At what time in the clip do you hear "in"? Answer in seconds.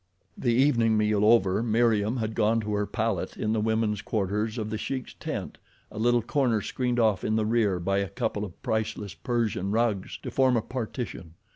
3.37-3.53, 7.23-7.35